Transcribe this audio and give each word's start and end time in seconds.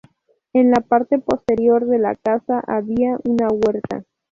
En 0.53 0.71
la 0.71 0.79
parte 0.81 1.19
posterior 1.19 1.85
de 1.85 1.99
la 1.99 2.15
casa 2.15 2.59
había 2.65 3.17
una 3.23 3.49
huerta. 3.49 4.03